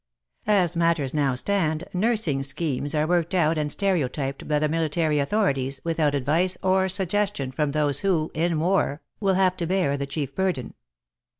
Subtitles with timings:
[0.47, 5.79] As matters now stand, nursing schemes are worked out and stereotyped by the military authorities,
[5.83, 10.33] without advice or suggestion from those who, in war, will have to bear the chief
[10.33, 10.73] burden.